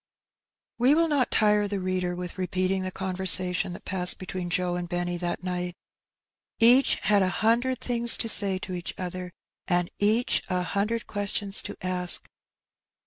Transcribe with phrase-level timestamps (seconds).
[0.79, 4.75] We will not tire the reader with repeating the conver sation that passed between Joe
[4.75, 5.75] and Benny that night.
[6.59, 9.31] Each had a hundred things to say to each other,
[9.67, 12.27] and each a hundred questions to ask.